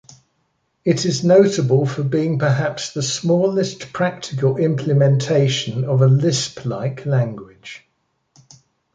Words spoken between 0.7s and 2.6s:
It is notable for being